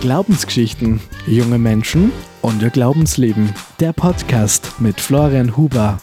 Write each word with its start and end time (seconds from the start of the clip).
Glaubensgeschichten, 0.00 1.00
junge 1.26 1.58
Menschen 1.58 2.10
und 2.40 2.62
ihr 2.62 2.70
Glaubensleben. 2.70 3.52
Der 3.78 3.92
Podcast 3.92 4.80
mit 4.80 4.98
Florian 4.98 5.56
Huber. 5.56 6.00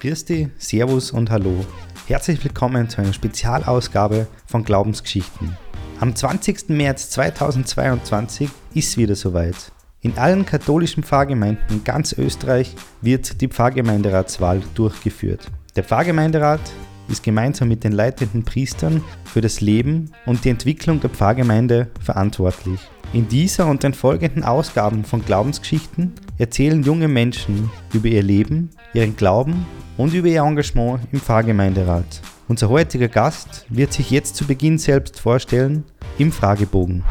Grüß 0.00 0.26
Servus 0.58 1.10
und 1.10 1.30
Hallo. 1.30 1.64
Herzlich 2.06 2.44
willkommen 2.44 2.90
zu 2.90 3.00
einer 3.00 3.14
Spezialausgabe 3.14 4.26
von 4.46 4.62
Glaubensgeschichten. 4.62 5.56
Am 6.00 6.14
20. 6.14 6.68
März 6.68 7.08
2022 7.10 8.50
ist 8.74 8.98
wieder 8.98 9.14
soweit. 9.14 9.72
In 10.02 10.18
allen 10.18 10.44
katholischen 10.44 11.02
Pfarrgemeinden 11.02 11.64
in 11.70 11.84
ganz 11.84 12.12
Österreich 12.12 12.74
wird 13.00 13.40
die 13.40 13.48
Pfarrgemeinderatswahl 13.48 14.60
durchgeführt. 14.74 15.50
Der 15.76 15.84
Pfarrgemeinderat 15.84 16.60
ist 17.08 17.22
gemeinsam 17.22 17.68
mit 17.68 17.84
den 17.84 17.92
leitenden 17.92 18.44
Priestern 18.44 19.02
für 19.24 19.40
das 19.40 19.60
Leben 19.60 20.10
und 20.26 20.44
die 20.44 20.50
Entwicklung 20.50 21.00
der 21.00 21.10
Pfarrgemeinde 21.10 21.88
verantwortlich. 22.00 22.80
In 23.12 23.28
dieser 23.28 23.66
und 23.66 23.82
den 23.82 23.94
folgenden 23.94 24.42
Ausgaben 24.42 25.04
von 25.04 25.24
Glaubensgeschichten 25.24 26.12
erzählen 26.38 26.82
junge 26.82 27.08
Menschen 27.08 27.70
über 27.92 28.08
ihr 28.08 28.22
Leben, 28.22 28.70
ihren 28.92 29.16
Glauben 29.16 29.66
und 29.96 30.14
über 30.14 30.28
ihr 30.28 30.42
Engagement 30.42 31.00
im 31.12 31.20
Pfarrgemeinderat. 31.20 32.22
Unser 32.48 32.68
heutiger 32.68 33.08
Gast 33.08 33.66
wird 33.68 33.92
sich 33.92 34.10
jetzt 34.10 34.36
zu 34.36 34.44
Beginn 34.46 34.78
selbst 34.78 35.20
vorstellen 35.20 35.84
im 36.18 36.32
Fragebogen. 36.32 37.04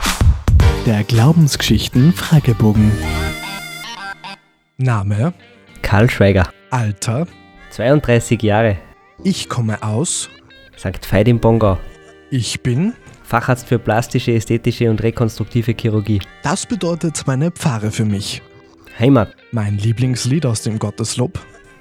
Der 0.85 1.03
Glaubensgeschichten 1.03 2.11
Fragebogen. 2.11 2.91
Name, 4.77 5.33
Karl 5.81 6.09
Schweiger, 6.09 6.49
Alter, 6.69 7.27
32 7.69 8.41
Jahre, 8.41 8.77
ich 9.23 9.49
komme 9.49 9.83
aus, 9.83 10.29
St. 10.77 11.11
Veit 11.11 11.27
im 11.27 11.39
Bongau, 11.39 11.77
ich 12.29 12.61
bin. 12.61 12.93
Facharzt 13.23 13.67
für 13.67 13.79
plastische, 13.79 14.33
ästhetische 14.33 14.89
und 14.89 15.01
rekonstruktive 15.01 15.73
Chirurgie. 15.79 16.19
Das 16.43 16.65
bedeutet 16.65 17.23
meine 17.25 17.51
Pfarre 17.51 17.89
für 17.89 18.05
mich. 18.05 18.41
Heimat, 18.99 19.33
Mein 19.51 19.77
Lieblingslied 19.77 20.45
aus 20.45 20.61
dem 20.61 20.77
Gotteslob. 20.77 21.39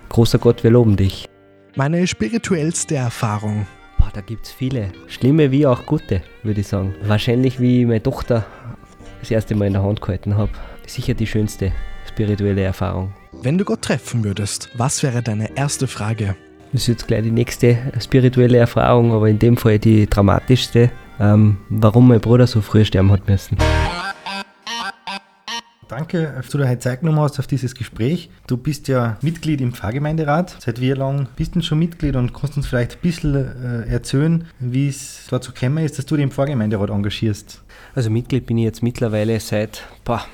großer 0.09 0.39
Gott, 0.39 0.63
wir 0.63 0.71
loben 0.71 0.97
dich. 0.97 1.29
Meine 1.75 2.07
spirituellste 2.07 2.95
Erfahrung. 2.95 3.67
Boah, 3.99 4.11
da 4.15 4.21
gibt's 4.21 4.51
viele. 4.53 4.93
Schlimme 5.09 5.51
wie 5.51 5.67
auch 5.67 5.85
gute, 5.85 6.23
würde 6.43 6.61
ich 6.61 6.69
sagen. 6.69 6.95
Wahrscheinlich 7.03 7.61
wie 7.61 7.85
meine 7.85 8.03
Tochter 8.03 8.47
das 9.21 9.31
erste 9.31 9.55
Mal 9.55 9.67
in 9.67 9.73
der 9.75 9.83
Hand 9.83 10.01
gehalten 10.01 10.37
habe. 10.37 10.53
Sicher 10.87 11.15
die 11.15 11.27
schönste 11.27 11.73
spirituelle 12.09 12.63
Erfahrung. 12.63 13.13
Wenn 13.33 13.59
du 13.59 13.65
Gott 13.65 13.83
treffen 13.83 14.25
würdest, 14.25 14.71
was 14.75 15.03
wäre 15.03 15.23
deine 15.23 15.57
erste 15.57 15.87
Frage? 15.87 16.37
Das 16.73 16.83
ist 16.83 16.87
jetzt 16.87 17.07
gleich 17.07 17.23
die 17.23 17.31
nächste 17.31 17.77
spirituelle 18.01 18.57
Erfahrung, 18.57 19.13
aber 19.13 19.29
in 19.29 19.39
dem 19.39 19.59
Fall 19.59 19.79
die 19.79 20.07
dramatischste. 20.09 20.91
Ähm, 21.21 21.59
warum 21.69 22.09
mein 22.09 22.21
Bruder 22.21 22.47
so 22.47 22.63
früh 22.63 22.83
sterben 22.85 23.13
hat 23.13 23.29
müssen. 23.29 23.59
Danke, 25.87 26.33
dass 26.35 26.49
du 26.49 26.57
dir 26.57 26.67
heute 26.67 26.79
Zeit 26.79 27.01
genommen 27.01 27.21
hast 27.21 27.39
auf 27.39 27.47
dieses 27.47 27.75
Gespräch. 27.75 28.31
Du 28.47 28.57
bist 28.57 28.89
ja 28.89 29.19
Mitglied 29.21 29.61
im 29.61 29.75
Pfarrgemeinderat. 29.75 30.57
Seit 30.59 30.81
wie 30.81 30.93
lang 30.93 31.29
bist 31.37 31.55
du 31.55 31.61
schon 31.61 31.79
Mitglied 31.79 32.17
und 32.17 32.33
kannst 32.33 32.57
uns 32.57 32.67
vielleicht 32.67 32.93
ein 32.93 33.01
bisschen 33.03 33.35
äh, 33.35 33.93
erzählen, 33.93 34.47
wie 34.59 34.89
es 34.89 35.27
dazu 35.29 35.53
gekommen 35.53 35.85
ist, 35.85 35.99
dass 35.99 36.07
du 36.07 36.17
dich 36.17 36.25
im 36.25 36.31
Pfarrgemeinderat 36.31 36.89
engagierst? 36.89 37.63
Also 37.95 38.09
Mitglied 38.09 38.47
bin 38.47 38.57
ich 38.57 38.65
jetzt 38.65 38.83
mittlerweile 38.83 39.39
seit 39.39 39.83
boah, 40.05 40.25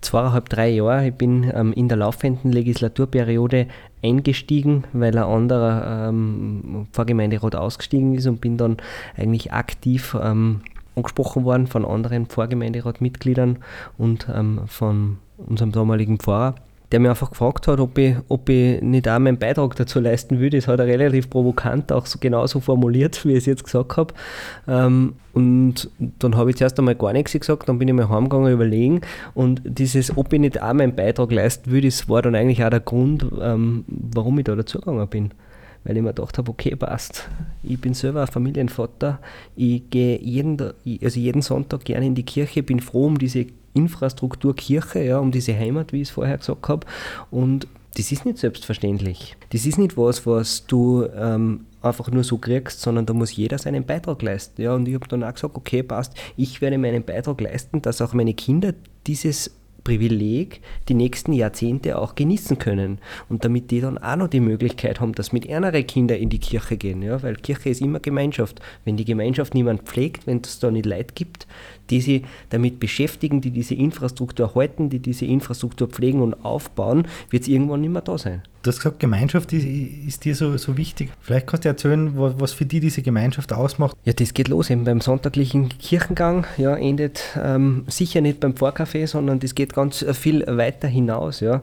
zweieinhalb, 0.00 0.48
drei 0.48 0.70
Jahren. 0.70 1.06
Ich 1.06 1.14
bin 1.14 1.50
ähm, 1.54 1.72
in 1.72 1.88
der 1.88 1.98
laufenden 1.98 2.52
Legislaturperiode 2.52 3.66
eingestiegen, 4.02 4.84
weil 4.92 5.16
ein 5.16 5.24
anderer 5.24 6.08
ähm, 6.08 6.86
Pfarrgemeinderat 6.92 7.56
ausgestiegen 7.56 8.14
ist 8.14 8.26
und 8.26 8.40
bin 8.40 8.56
dann 8.56 8.76
eigentlich 9.16 9.52
aktiv 9.52 10.16
ähm, 10.20 10.60
angesprochen 10.94 11.44
worden 11.44 11.66
von 11.66 11.84
anderen 11.84 12.26
Pfarrgemeinderatmitgliedern 12.26 13.58
und 13.96 14.28
ähm, 14.34 14.60
von 14.66 15.18
unserem 15.38 15.72
damaligen 15.72 16.18
Pfarrer, 16.18 16.56
der 16.90 17.00
mir 17.00 17.10
einfach 17.10 17.30
gefragt 17.30 17.68
hat, 17.68 17.80
ob 17.80 17.98
ich, 17.98 18.16
ob 18.28 18.48
ich 18.48 18.80
nicht 18.80 19.08
auch 19.08 19.18
meinen 19.18 19.38
Beitrag 19.38 19.76
dazu 19.76 20.00
leisten 20.00 20.38
würde. 20.38 20.56
Das 20.58 20.68
hat 20.68 20.80
er 20.80 20.86
relativ 20.86 21.28
provokant 21.28 21.92
auch 21.92 22.06
so 22.06 22.18
genauso 22.18 22.60
formuliert, 22.60 23.24
wie 23.24 23.32
ich 23.32 23.38
es 23.38 23.46
jetzt 23.46 23.64
gesagt 23.64 23.96
habe. 23.96 24.14
Ähm, 24.66 25.14
und 25.34 25.90
dann 25.98 26.36
habe 26.36 26.50
ich 26.50 26.56
zuerst 26.56 26.78
einmal 26.78 26.94
gar 26.94 27.12
nichts 27.12 27.32
gesagt, 27.32 27.68
dann 27.68 27.78
bin 27.78 27.88
ich 27.88 27.94
mal 27.94 28.08
heimgegangen 28.08 28.52
überlegen 28.52 29.02
und 29.34 29.62
dieses, 29.64 30.16
ob 30.16 30.32
ich 30.32 30.40
nicht 30.40 30.60
auch 30.60 30.72
meinen 30.72 30.96
Beitrag 30.96 31.30
leisten 31.30 31.70
würde, 31.70 31.86
das 31.86 32.08
war 32.08 32.22
dann 32.22 32.34
eigentlich 32.34 32.64
auch 32.64 32.70
der 32.70 32.80
Grund, 32.80 33.24
ähm, 33.40 33.84
warum 33.86 34.38
ich 34.38 34.44
da 34.46 34.56
dazugegangen 34.56 35.06
bin 35.08 35.30
weil 35.84 35.96
ich 35.96 36.02
mir 36.02 36.12
gedacht 36.12 36.36
habe, 36.38 36.50
okay, 36.50 36.76
passt. 36.76 37.28
Ich 37.62 37.80
bin 37.80 37.94
selber 37.94 38.22
ein 38.22 38.26
Familienvater. 38.26 39.20
Ich 39.56 39.88
gehe 39.88 40.18
jeden, 40.20 40.60
also 40.60 41.20
jeden 41.20 41.40
Sonntag 41.40 41.84
gerne 41.84 42.06
in 42.06 42.14
die 42.14 42.24
Kirche, 42.24 42.62
bin 42.62 42.80
froh 42.80 43.06
um 43.06 43.18
diese 43.18 43.46
Infrastruktur 43.74 44.54
Kirche, 44.54 45.02
ja, 45.02 45.18
um 45.18 45.30
diese 45.30 45.56
Heimat, 45.56 45.92
wie 45.92 46.02
ich 46.02 46.08
es 46.08 46.14
vorher 46.14 46.38
gesagt 46.38 46.68
habe. 46.68 46.86
Und 47.30 47.66
das 47.96 48.12
ist 48.12 48.24
nicht 48.24 48.38
selbstverständlich. 48.38 49.36
Das 49.50 49.66
ist 49.66 49.78
nicht 49.78 49.96
was, 49.96 50.26
was 50.26 50.66
du 50.66 51.06
ähm, 51.16 51.66
einfach 51.82 52.10
nur 52.10 52.24
so 52.24 52.38
kriegst, 52.38 52.80
sondern 52.80 53.06
da 53.06 53.12
muss 53.12 53.34
jeder 53.34 53.58
seinen 53.58 53.84
Beitrag 53.84 54.22
leisten. 54.22 54.62
Ja, 54.62 54.74
und 54.74 54.86
ich 54.86 54.94
habe 54.94 55.08
dann 55.08 55.24
auch 55.24 55.34
gesagt, 55.34 55.56
okay, 55.56 55.82
passt, 55.82 56.14
ich 56.36 56.60
werde 56.60 56.78
meinen 56.78 57.02
Beitrag 57.02 57.40
leisten, 57.40 57.82
dass 57.82 58.00
auch 58.00 58.12
meine 58.12 58.34
Kinder 58.34 58.74
dieses 59.06 59.57
Privileg 59.88 60.60
die 60.90 60.94
nächsten 60.94 61.32
Jahrzehnte 61.32 61.98
auch 61.98 62.14
genießen 62.14 62.58
können. 62.58 62.98
Und 63.30 63.46
damit 63.46 63.70
die 63.70 63.80
dann 63.80 63.96
auch 63.96 64.16
noch 64.16 64.28
die 64.28 64.40
Möglichkeit 64.40 65.00
haben, 65.00 65.14
dass 65.14 65.32
mit 65.32 65.46
ärmeren 65.46 65.86
Kindern 65.86 66.18
in 66.18 66.28
die 66.28 66.38
Kirche 66.38 66.76
gehen. 66.76 67.00
Ja? 67.00 67.22
Weil 67.22 67.36
Kirche 67.36 67.70
ist 67.70 67.80
immer 67.80 67.98
Gemeinschaft. 67.98 68.60
Wenn 68.84 68.98
die 68.98 69.06
Gemeinschaft 69.06 69.54
niemand 69.54 69.84
pflegt, 69.84 70.26
wenn 70.26 70.42
es 70.44 70.58
da 70.58 70.70
nicht 70.70 70.84
Leid 70.84 71.14
gibt, 71.14 71.46
die 71.88 72.02
sich 72.02 72.22
damit 72.50 72.80
beschäftigen, 72.80 73.40
die 73.40 73.50
diese 73.50 73.74
Infrastruktur 73.76 74.54
halten, 74.54 74.90
die 74.90 74.98
diese 74.98 75.24
Infrastruktur 75.24 75.88
pflegen 75.88 76.20
und 76.20 76.34
aufbauen, 76.44 77.08
wird 77.30 77.44
es 77.44 77.48
irgendwann 77.48 77.80
nicht 77.80 77.92
mehr 77.92 78.02
da 78.02 78.18
sein. 78.18 78.42
Du 78.62 78.70
hast 78.70 78.78
gesagt, 78.78 78.98
Gemeinschaft 78.98 79.52
ist, 79.52 79.64
ist 79.64 80.24
dir 80.24 80.34
so, 80.34 80.56
so 80.56 80.76
wichtig. 80.76 81.10
Vielleicht 81.20 81.46
kannst 81.46 81.64
du 81.64 81.68
erzählen, 81.68 82.12
was, 82.14 82.52
für 82.52 82.64
dich 82.64 82.80
diese 82.80 83.02
Gemeinschaft 83.02 83.52
ausmacht. 83.52 83.96
Ja, 84.04 84.12
das 84.12 84.34
geht 84.34 84.48
los 84.48 84.68
eben 84.68 84.84
beim 84.84 85.00
sonntaglichen 85.00 85.68
Kirchengang. 85.78 86.44
Ja, 86.56 86.74
endet 86.74 87.22
ähm, 87.40 87.84
sicher 87.86 88.20
nicht 88.20 88.40
beim 88.40 88.54
Pfarrcafé, 88.54 89.06
sondern 89.06 89.38
das 89.38 89.54
geht 89.54 89.74
ganz 89.74 90.04
viel 90.12 90.44
weiter 90.46 90.88
hinaus. 90.88 91.40
Ja. 91.40 91.62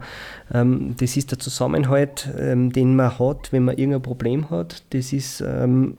Ähm, 0.53 0.95
das 0.97 1.17
ist 1.17 1.31
der 1.31 1.39
Zusammenhalt, 1.39 2.29
ähm, 2.39 2.71
den 2.71 2.95
man 2.95 3.19
hat, 3.19 3.51
wenn 3.51 3.65
man 3.65 3.77
irgendein 3.77 4.01
Problem 4.01 4.49
hat. 4.49 4.83
Das 4.91 5.11
ist 5.11 5.41
ähm, 5.41 5.97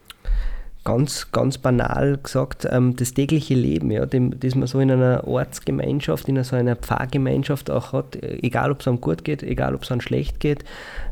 ganz, 0.87 1.33
ganz 1.33 1.57
banal 1.57 2.17
gesagt, 2.17 2.65
ähm, 2.71 2.95
das 2.95 3.13
tägliche 3.13 3.55
Leben, 3.55 3.91
ja, 3.91 4.05
dem, 4.05 4.39
das 4.39 4.55
man 4.55 4.67
so 4.67 4.79
in 4.79 4.89
einer 4.89 5.27
Ortsgemeinschaft, 5.27 6.29
in 6.29 6.41
so 6.45 6.55
einer 6.55 6.77
Pfarrgemeinschaft 6.77 7.69
auch 7.69 7.91
hat, 7.91 8.15
egal 8.23 8.71
ob 8.71 8.79
es 8.79 8.87
einem 8.87 9.01
gut 9.01 9.25
geht, 9.25 9.43
egal 9.43 9.75
ob 9.75 9.83
es 9.83 9.91
einem 9.91 9.99
schlecht 9.99 10.39
geht, 10.39 10.63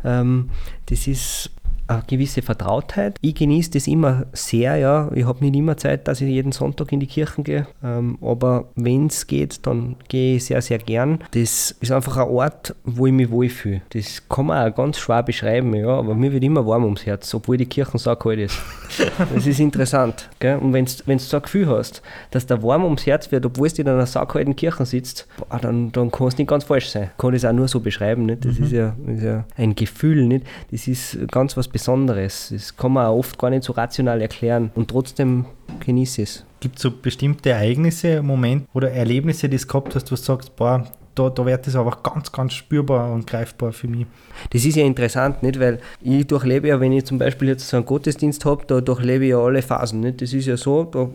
ähm, 0.05 0.49
das 0.85 1.07
ist 1.07 1.51
eine 1.87 2.03
gewisse 2.07 2.41
Vertrautheit. 2.41 3.17
Ich 3.21 3.35
genieße 3.35 3.71
das 3.71 3.87
immer 3.87 4.25
sehr, 4.33 4.77
ja. 4.77 5.11
Ich 5.13 5.25
habe 5.25 5.43
nicht 5.43 5.55
immer 5.55 5.77
Zeit, 5.77 6.07
dass 6.07 6.21
ich 6.21 6.29
jeden 6.29 6.51
Sonntag 6.51 6.91
in 6.91 6.99
die 6.99 7.07
Kirchen 7.07 7.43
gehe, 7.43 7.67
ähm, 7.83 8.17
aber 8.21 8.69
wenn 8.75 9.07
es 9.07 9.27
geht, 9.27 9.65
dann 9.65 9.95
gehe 10.07 10.37
ich 10.37 10.45
sehr, 10.45 10.61
sehr 10.61 10.79
gern. 10.79 11.19
Das 11.31 11.71
ist 11.79 11.91
einfach 11.91 12.17
ein 12.17 12.29
Ort, 12.29 12.75
wo 12.83 13.07
ich 13.07 13.13
mich 13.13 13.29
wohlfühle. 13.29 13.81
Das 13.89 14.27
kann 14.27 14.47
man 14.47 14.67
auch 14.71 14.75
ganz 14.75 14.97
schwer 14.97 15.23
beschreiben, 15.23 15.73
ja, 15.75 15.89
aber 15.89 16.15
mir 16.15 16.31
wird 16.31 16.43
immer 16.43 16.65
warm 16.65 16.83
ums 16.85 17.05
Herz, 17.05 17.33
obwohl 17.33 17.57
die 17.57 17.65
Kirchen 17.65 17.97
so 17.97 18.15
kalt 18.15 18.39
ist. 18.39 18.57
Das 19.33 19.45
ist 19.45 19.59
interessant, 19.59 20.29
gell? 20.39 20.57
Und 20.57 20.71
wenn 20.73 20.85
du 20.85 21.19
so 21.19 21.37
ein 21.37 21.43
Gefühl 21.43 21.67
hast, 21.67 22.01
dass 22.31 22.45
da 22.45 22.61
warm 22.61 22.83
ums 22.83 23.05
Herz 23.05 23.31
wird, 23.31 23.45
obwohl 23.45 23.69
du 23.69 23.81
in 23.81 23.89
einer 23.89 24.05
saukalten 24.05 24.55
Kirche 24.55 24.85
sitzt, 24.85 25.27
boah, 25.37 25.59
dann, 25.59 25.91
dann 25.91 26.11
kann 26.11 26.27
es 26.27 26.37
nicht 26.37 26.47
ganz 26.47 26.63
falsch 26.63 26.89
sein. 26.89 27.09
Ich 27.11 27.17
kann 27.17 27.33
das 27.33 27.43
auch 27.43 27.51
nur 27.51 27.67
so 27.67 27.79
beschreiben, 27.79 28.25
nicht? 28.25 28.45
Das, 28.45 28.57
mhm. 28.57 28.65
ist, 28.65 28.71
ja, 28.71 28.95
ist 29.07 29.23
ja 29.23 29.45
ein 29.57 29.75
Gefühl, 29.75 30.25
nicht? 30.25 30.45
Das 30.71 30.87
ist 30.87 31.17
ganz 31.31 31.57
was 31.57 31.67
Besonderes. 31.75 32.53
Das 32.53 32.77
kann 32.77 32.93
man 32.93 33.07
auch 33.07 33.17
oft 33.17 33.37
gar 33.37 33.49
nicht 33.49 33.65
so 33.65 33.73
rational 33.73 34.21
erklären 34.21 34.71
und 34.75 34.89
trotzdem 34.89 35.43
genieße 35.85 36.21
ich 36.21 36.29
es. 36.29 36.45
Gibt 36.61 36.77
es 36.77 36.83
so 36.83 36.89
bestimmte 36.89 37.49
Ereignisse, 37.49 38.23
Momente 38.23 38.65
oder 38.73 38.91
Erlebnisse, 38.91 39.49
die 39.49 39.57
du 39.57 39.67
gehabt 39.67 39.93
hast, 39.93 40.09
wo 40.09 40.15
du 40.15 40.21
sagst, 40.21 40.55
boah, 40.55 40.85
da, 41.15 41.29
da 41.29 41.45
wird 41.45 41.65
das 41.65 41.75
einfach 41.75 42.03
ganz, 42.03 42.31
ganz 42.31 42.53
spürbar 42.53 43.11
und 43.13 43.25
greifbar 43.25 43.71
für 43.71 43.87
mich. 43.87 44.05
Das 44.51 44.65
ist 44.65 44.75
ja 44.75 44.85
interessant, 44.85 45.41
nicht? 45.43 45.59
weil 45.59 45.79
ich 46.01 46.27
durchlebe 46.27 46.67
ja, 46.67 46.79
wenn 46.79 46.91
ich 46.91 47.05
zum 47.05 47.17
Beispiel 47.17 47.47
jetzt 47.47 47.67
so 47.67 47.77
einen 47.77 47.85
Gottesdienst 47.85 48.43
habe, 48.45 48.65
da 48.67 48.81
durchlebe 48.81 49.23
ich 49.23 49.31
ja 49.31 49.39
alle 49.39 49.61
Phasen. 49.61 50.01
Nicht? 50.01 50.21
Das 50.21 50.33
ist 50.33 50.45
ja 50.45 50.57
so, 50.57 50.83
da 50.83 51.09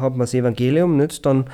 hat 0.00 0.12
man 0.12 0.20
das 0.20 0.34
Evangelium, 0.34 0.96
nicht? 0.96 1.24
dann 1.24 1.44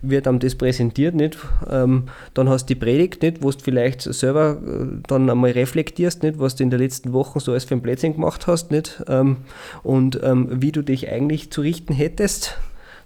wird 0.00 0.26
einem 0.26 0.38
das 0.38 0.54
präsentiert, 0.54 1.14
nicht? 1.14 1.38
Ähm, 1.70 2.04
dann 2.34 2.48
hast 2.48 2.64
du 2.68 2.74
die 2.74 2.80
Predigt, 2.80 3.22
nicht? 3.22 3.42
wo 3.42 3.50
du 3.50 3.58
vielleicht 3.58 4.02
selber 4.02 4.58
äh, 4.66 4.86
dann 5.06 5.28
einmal 5.28 5.50
reflektierst, 5.50 6.22
nicht? 6.22 6.38
was 6.38 6.56
du 6.56 6.64
in 6.64 6.70
den 6.70 6.80
letzten 6.80 7.12
Wochen 7.12 7.40
so 7.40 7.52
als 7.52 7.64
für 7.64 7.74
ein 7.74 7.82
Plätzchen 7.82 8.14
gemacht 8.14 8.46
hast 8.46 8.70
nicht? 8.70 9.02
Ähm, 9.06 9.38
und 9.82 10.18
ähm, 10.22 10.48
wie 10.50 10.72
du 10.72 10.82
dich 10.82 11.10
eigentlich 11.10 11.52
zu 11.52 11.60
richten 11.60 11.92
hättest. 11.92 12.58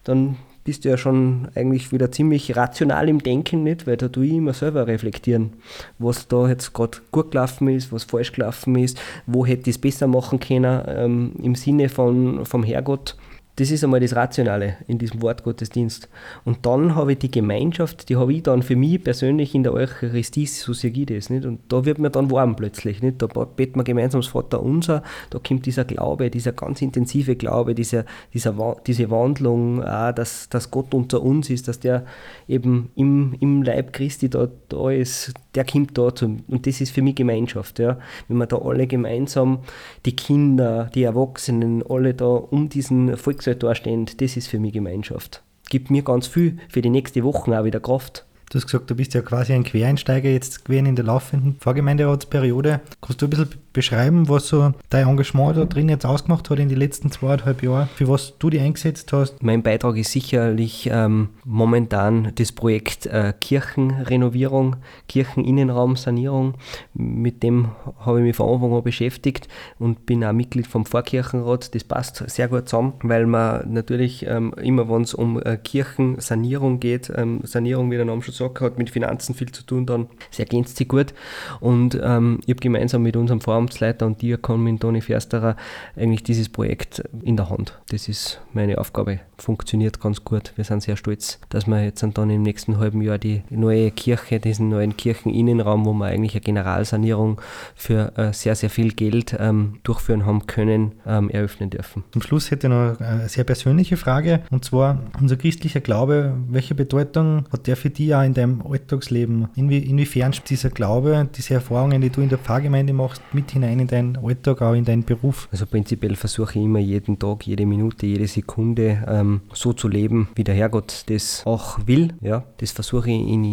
Dann 0.05 0.37
bist 0.65 0.85
du 0.85 0.89
ja 0.89 0.97
schon 0.97 1.49
eigentlich 1.55 1.93
wieder 1.93 2.11
ziemlich 2.11 2.57
rational 2.57 3.09
im 3.09 3.23
Denken, 3.23 3.63
nicht? 3.63 3.87
Weil 3.87 3.97
da 3.97 4.09
tue 4.09 4.27
ich 4.27 4.33
immer 4.33 4.55
selber 4.55 4.87
reflektieren, 4.87 5.53
was 5.99 6.27
da 6.27 6.49
jetzt 6.49 6.73
gerade 6.73 6.99
gut 7.13 7.31
gelaufen 7.31 7.69
ist, 7.69 7.93
was 7.93 8.05
falsch 8.05 8.33
gelaufen 8.33 8.77
ist, 8.77 9.01
wo 9.27 9.45
hätte 9.45 9.71
ich 9.71 9.77
es 9.77 9.81
besser 9.81 10.07
machen 10.07 10.41
können, 10.41 10.83
ähm, 10.89 11.33
im 11.43 11.55
Sinne 11.55 11.89
von, 11.89 12.47
vom 12.47 12.65
Herrgott. 12.65 13.17
Das 13.56 13.71
ist 13.71 13.85
einmal 13.85 14.01
das 14.01 14.17
Rationale 14.17 14.79
in 14.89 14.99
diesem 14.99 15.23
Wort 15.23 15.45
Gottesdienst. 15.45 16.09
Und 16.45 16.67
dann 16.67 16.97
habe 16.97 17.12
ich 17.12 17.19
die 17.19 17.31
Gemeinschaft, 17.31 18.09
die 18.09 18.17
habe 18.17 18.33
ich 18.33 18.43
dann 18.43 18.62
für 18.62 18.75
mich 18.75 19.03
persönlich 19.03 19.55
in 19.55 19.62
der 19.62 19.73
Eucharistie, 19.73 20.47
so 20.47 20.73
sehe 20.73 21.06
das. 21.06 21.31
Nicht? 21.31 21.47
Und 21.47 21.61
da 21.69 21.85
wird 21.85 22.01
mir 22.01 22.11
dann 22.11 22.33
warm 22.33 22.56
plötzlich. 22.56 23.01
Nicht? 23.01 23.23
Da 23.23 23.27
beten 23.27 23.79
wir 23.79 23.85
gemeinsam 23.85 24.23
das 24.23 24.29
Vater 24.29 24.61
unser, 24.61 25.05
da 25.31 25.39
kommt 25.39 25.67
dieser 25.67 25.85
Glaube, 25.85 26.31
dieser 26.31 26.51
ganz 26.51 26.83
intensive 26.83 27.37
Glaube, 27.37 27.77
dieser, 27.77 28.05
dieser, 28.33 28.77
diese 28.87 29.11
Wandlung, 29.11 29.85
auch, 29.85 30.12
dass, 30.12 30.49
dass 30.49 30.73
Gott 30.73 30.93
unter 30.93 31.23
uns 31.23 31.49
ist, 31.49 31.69
dass 31.69 31.79
der 31.79 32.06
eben 32.49 32.91
im, 32.97 33.37
im 33.39 33.62
Leib 33.62 33.93
Christi 33.93 34.29
da, 34.29 34.49
da 34.69 34.91
ist, 34.91 35.33
der 35.55 35.65
kommt 35.65 35.97
da 35.97 36.12
zum. 36.12 36.43
Und 36.49 36.67
das 36.67 36.81
ist 36.81 36.91
für 36.91 37.03
mich 37.03 37.15
Gemeinschaft. 37.15 37.79
Ja? 37.79 37.99
Wenn 38.27 38.39
wir 38.39 38.47
da 38.47 38.59
alle 38.59 38.89
gemeinsam, 38.89 39.61
die 40.05 40.17
Kinder, 40.17 40.91
die 40.93 41.05
Erwachsenen, 41.05 41.85
alle 41.89 42.15
da 42.15 42.27
um 42.27 42.69
diesen 42.69 43.17
Volks 43.17 43.44
Volksaltar 43.44 43.75
stehen, 43.75 44.06
das 44.17 44.38
ist 44.38 44.49
für 44.49 44.58
mich 44.58 44.73
Gemeinschaft. 44.73 45.43
Gibt 45.69 45.91
mir 45.91 46.02
ganz 46.02 46.26
viel 46.26 46.58
für 46.70 46.81
die 46.81 46.88
nächste 46.88 47.25
Woche 47.25 47.58
auch 47.58 47.64
wieder 47.64 47.81
Kraft. 47.81 48.25
Du 48.55 48.59
hast 48.61 48.67
gesagt, 48.67 48.89
du 48.89 48.95
bist 48.95 49.15
ja 49.15 49.21
quasi 49.21 49.53
ein 49.53 49.65
Quereinsteiger 49.65 50.31
jetzt 50.31 50.65
gewesen 50.65 50.87
in 50.87 50.95
der 50.95 51.05
laufenden 51.05 51.56
Vorgemeinderatsperiode. 51.59 52.83
Kannst 53.03 53.21
du 53.21 53.27
ein 53.27 53.31
bisschen 53.31 53.49
beschreiben, 53.73 54.29
was 54.29 54.47
so 54.47 54.73
dein 54.89 55.09
Engagement 55.09 55.56
da 55.56 55.65
drin 55.65 55.89
jetzt 55.89 56.06
ausgemacht 56.06 56.49
hat 56.49 56.61
in 56.61 56.69
den 56.69 56.79
letzten 56.79 57.11
zweieinhalb 57.11 57.65
Jahren, 57.65 57.89
für 57.97 58.09
was 58.09 58.39
du 58.39 58.51
dich 58.51 58.61
eingesetzt 58.61 59.12
hast? 59.12 59.43
Mein 59.43 59.65
Beitrag 59.65 59.97
ist 59.97 60.12
sicherlich 60.12 60.89
ähm, 60.93 61.31
momentan 61.45 62.31
das 62.37 62.53
Projekt 62.53 63.06
äh, 63.06 63.35
Kirchenrenovierung, 63.41 64.77
Kircheninnenraumsanierung. 65.09 66.55
Mit 66.95 67.43
dem 67.43 67.73
habe 67.99 68.21
ich 68.21 68.25
mich 68.25 68.37
von 68.37 68.55
Anfang 68.55 68.73
an 68.73 68.85
beschäftigt 68.85 69.49
und 69.81 70.06
bin 70.06 70.25
auch 70.25 70.33
Mitglied 70.33 70.69
vom 70.69 70.87
Vorkirchenrat. 70.87 71.75
Das 71.75 71.83
passt 71.83 72.23
sehr 72.31 72.47
gut 72.47 72.69
zusammen, 72.69 72.93
weil 73.03 73.27
man 73.27 73.73
natürlich 73.73 74.25
ähm, 74.27 74.55
immer, 74.62 74.89
wenn 74.89 75.03
es 75.03 75.12
um 75.12 75.43
äh, 75.43 75.56
Kirchensanierung 75.56 76.79
geht, 76.79 77.12
ähm, 77.17 77.41
Sanierung, 77.43 77.91
wie 77.91 77.97
der 77.97 78.05
Name 78.05 78.23
schon 78.23 78.33
sagt, 78.33 78.44
hat 78.61 78.79
mit 78.79 78.91
Finanzen 78.91 79.35
viel 79.35 79.50
zu 79.50 79.64
tun, 79.64 79.87
dann 79.87 80.08
ergänzt 80.37 80.76
sich 80.76 80.88
gut. 80.88 81.14
Und 81.61 81.99
ähm, 82.02 82.41
ich 82.44 82.50
habe 82.50 82.61
gemeinsam 82.61 83.02
mit 83.02 83.17
unserem 83.17 83.41
Vorm 83.41 83.64
Amtsleiter 83.64 84.05
und 84.06 84.20
Diakon 84.20 84.62
mit 84.62 84.81
Toni 84.81 85.00
Fersterer 85.00 85.56
eigentlich 85.96 86.23
dieses 86.23 86.49
Projekt 86.49 87.02
in 87.23 87.37
der 87.37 87.49
Hand. 87.49 87.81
Das 87.91 88.08
ist 88.08 88.41
meine 88.52 88.79
Aufgabe. 88.79 89.20
Funktioniert 89.38 90.00
ganz 90.00 90.23
gut. 90.25 90.52
Wir 90.56 90.64
sind 90.64 90.82
sehr 90.82 90.96
stolz, 90.96 91.41
dass 91.49 91.67
wir 91.67 91.82
jetzt 91.82 92.05
dann 92.14 92.31
im 92.31 92.43
nächsten 92.43 92.79
halben 92.79 93.00
Jahr 93.00 93.19
die 93.19 93.43
neue 93.50 93.91
Kirche, 93.91 94.38
diesen 94.38 94.69
neuen 94.69 94.96
Kircheninnenraum, 94.96 95.87
wo 95.87 95.93
wir 95.94 96.06
eigentlich 96.06 96.35
eine 96.35 96.43
Generalsanierung 96.43 97.41
für 97.75 98.17
äh, 98.17 98.32
sehr, 98.32 98.55
sehr 98.55 98.70
viel 98.70 98.93
Geld 98.93 99.35
ähm, 99.38 99.79
durchführen 99.82 100.26
haben 100.26 100.46
können, 100.46 100.93
ähm, 101.06 101.31
eröffnen 101.31 101.70
dürfen. 101.70 102.05
Zum 102.12 102.23
Schluss 102.23 102.50
hätte 102.50 102.67
ich 102.67 102.73
noch 102.73 103.00
eine 103.00 103.29
sehr 103.29 103.44
persönliche 103.44 103.96
Frage 103.96 104.43
und 104.50 104.64
zwar 104.64 105.00
unser 105.20 105.37
christlicher 105.37 105.81
Glaube. 105.81 106.35
Welche 106.49 106.75
Bedeutung 106.75 107.46
hat 107.50 107.67
der 107.67 107.76
für 107.76 107.91
dich 107.91 108.14
auch 108.14 108.23
in 108.23 108.34
deinem 108.35 108.63
Alltagsleben? 108.67 109.49
Inwie 109.57 109.79
inwiefern 109.79 110.35
dieser 110.49 110.71
Glaube, 110.71 111.29
diese 111.37 111.55
Erfahrungen, 111.55 112.01
die 112.01 112.11
du 112.11 112.21
in 112.21 112.29
der 112.29 112.39
Pfarrgemeinde 112.39 112.93
machst, 112.93 113.23
mit 113.33 113.51
hinein 113.51 113.81
in 113.81 113.87
deinen 113.87 114.17
Alltag, 114.17 114.63
auch 114.63 114.75
in 114.75 114.85
deinen 114.85 115.05
Beruf? 115.05 115.49
Also 115.51 115.67
prinzipiell 115.67 116.17
versuche 116.17 116.59
ich 116.59 116.65
immer 116.65 116.79
jeden 116.79 117.19
Tag, 117.19 117.47
jede 117.47 117.67
Minute, 117.67 118.07
jede 118.07 118.27
Sekunde 118.27 119.05
ähm, 119.07 119.43
so 119.53 119.73
zu 119.73 119.89
leben, 119.89 120.29
wie 120.35 120.45
der 120.45 120.55
Herrgott 120.55 121.05
das 121.07 121.43
auch 121.47 121.79
will. 121.87 122.15
Ja, 122.21 122.45
das 122.59 122.73
versuche 122.73 123.11
ich 123.11 123.29
in 123.29 123.45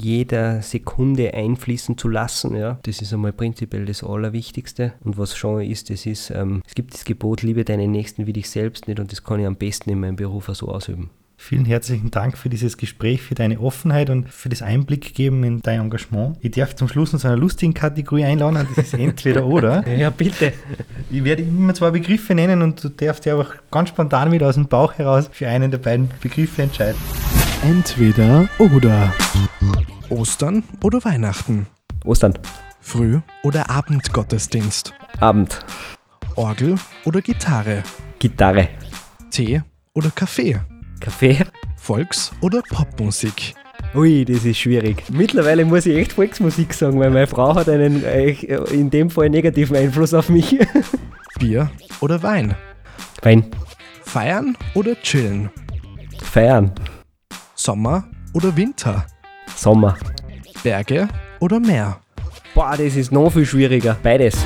jeder 0.00 0.62
Sekunde 0.62 1.34
einfließen 1.34 1.98
zu 1.98 2.08
lassen. 2.08 2.56
Ja. 2.56 2.78
Das 2.82 3.02
ist 3.02 3.12
einmal 3.12 3.32
prinzipiell 3.32 3.84
das 3.84 4.04
Allerwichtigste. 4.04 4.92
Und 5.02 5.18
was 5.18 5.36
schon 5.36 5.62
ist, 5.62 5.90
das 5.90 6.06
ist, 6.06 6.30
ähm, 6.30 6.62
es 6.66 6.74
gibt 6.74 6.94
das 6.94 7.04
Gebot, 7.04 7.42
liebe 7.42 7.64
deinen 7.64 7.90
Nächsten 7.90 8.26
wie 8.26 8.32
dich 8.32 8.48
selbst 8.48 8.86
nicht 8.86 9.00
und 9.00 9.10
das 9.10 9.24
kann 9.24 9.40
ich 9.40 9.46
am 9.46 9.56
besten 9.56 9.90
in 9.90 10.00
meinem 10.00 10.16
Beruf 10.16 10.48
auch 10.48 10.54
so 10.54 10.68
ausüben. 10.68 11.10
Vielen 11.40 11.64
herzlichen 11.66 12.10
Dank 12.10 12.36
für 12.36 12.48
dieses 12.48 12.76
Gespräch, 12.76 13.22
für 13.22 13.36
deine 13.36 13.60
Offenheit 13.60 14.10
und 14.10 14.28
für 14.28 14.48
das 14.48 14.60
Einblick 14.60 15.14
geben 15.14 15.44
in 15.44 15.62
dein 15.62 15.80
Engagement. 15.80 16.36
Ich 16.40 16.50
darf 16.50 16.74
zum 16.74 16.88
Schluss 16.88 17.12
noch 17.12 17.20
zu 17.20 17.28
einer 17.28 17.36
lustigen 17.36 17.74
Kategorie 17.74 18.24
einladen, 18.24 18.66
das 18.74 18.86
ist 18.86 18.94
entweder 18.94 19.46
oder. 19.46 19.86
ja, 19.96 20.10
bitte. 20.10 20.52
Ich 21.08 21.22
werde 21.22 21.44
immer 21.44 21.72
zwei 21.74 21.92
Begriffe 21.92 22.34
nennen 22.34 22.60
und 22.60 22.82
du 22.82 22.88
darfst 22.88 23.24
dir 23.24 23.38
einfach 23.38 23.54
ganz 23.70 23.90
spontan 23.90 24.32
wieder 24.32 24.48
aus 24.48 24.56
dem 24.56 24.66
Bauch 24.66 24.94
heraus 24.94 25.30
für 25.32 25.48
einen 25.48 25.70
der 25.70 25.78
beiden 25.78 26.10
Begriffe 26.20 26.62
entscheiden. 26.62 27.00
Entweder 27.62 28.48
oder. 28.58 29.14
Ostern 30.10 30.64
oder 30.82 31.02
Weihnachten? 31.04 31.68
Ostern. 32.04 32.34
Früh- 32.80 33.20
oder 33.44 33.70
Abendgottesdienst? 33.70 34.92
Abend. 35.20 35.64
Orgel 36.34 36.74
oder 37.04 37.22
Gitarre? 37.22 37.84
Gitarre. 38.18 38.68
Tee 39.30 39.62
oder 39.94 40.10
Kaffee? 40.10 40.60
Kaffee. 41.00 41.38
Volks- 41.76 42.32
oder 42.40 42.62
Popmusik? 42.68 43.54
Ui, 43.94 44.24
das 44.24 44.44
ist 44.44 44.58
schwierig. 44.58 45.04
Mittlerweile 45.10 45.64
muss 45.64 45.86
ich 45.86 45.96
echt 45.96 46.12
Volksmusik 46.12 46.74
sagen, 46.74 47.00
weil 47.00 47.10
meine 47.10 47.26
Frau 47.26 47.54
hat 47.54 47.68
einen 47.68 48.04
äh, 48.04 48.32
in 48.70 48.90
dem 48.90 49.08
Fall 49.08 49.30
negativen 49.30 49.76
Einfluss 49.76 50.12
auf 50.12 50.28
mich. 50.28 50.58
Bier 51.38 51.70
oder 52.00 52.22
Wein? 52.22 52.54
Wein. 53.22 53.46
Feiern 54.02 54.56
oder 54.74 54.94
chillen? 55.00 55.50
Feiern. 56.22 56.72
Sommer 57.54 58.04
oder 58.34 58.54
Winter? 58.56 59.06
Sommer. 59.56 59.96
Berge 60.62 61.08
oder 61.40 61.60
Meer? 61.60 62.00
Boah, 62.54 62.76
das 62.76 62.96
ist 62.96 63.12
noch 63.12 63.30
viel 63.30 63.46
schwieriger. 63.46 63.96
Beides. 64.02 64.36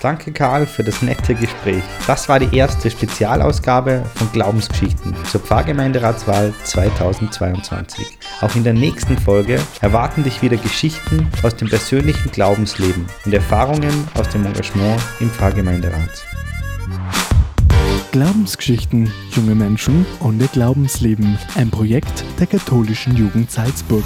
Danke 0.00 0.32
Karl 0.32 0.66
für 0.66 0.84
das 0.84 1.02
nette 1.02 1.34
Gespräch. 1.34 1.82
Das 2.06 2.28
war 2.28 2.38
die 2.38 2.56
erste 2.56 2.90
Spezialausgabe 2.90 4.04
von 4.14 4.30
Glaubensgeschichten 4.32 5.14
zur 5.30 5.40
Pfarrgemeinderatswahl 5.40 6.52
2022. 6.64 8.18
Auch 8.40 8.54
in 8.54 8.64
der 8.64 8.74
nächsten 8.74 9.16
Folge 9.18 9.60
erwarten 9.80 10.22
dich 10.22 10.42
wieder 10.42 10.56
Geschichten 10.56 11.28
aus 11.42 11.56
dem 11.56 11.68
persönlichen 11.68 12.30
Glaubensleben 12.30 13.06
und 13.24 13.32
Erfahrungen 13.32 14.06
aus 14.14 14.28
dem 14.28 14.44
Engagement 14.44 15.00
im 15.20 15.30
Pfarrgemeinderat. 15.30 16.26
Glaubensgeschichten, 18.12 19.12
junge 19.32 19.54
Menschen 19.54 20.06
und 20.20 20.40
ihr 20.40 20.48
Glaubensleben. 20.48 21.38
Ein 21.54 21.70
Projekt 21.70 22.24
der 22.38 22.46
katholischen 22.46 23.14
Jugend 23.14 23.50
Salzburg. 23.50 24.04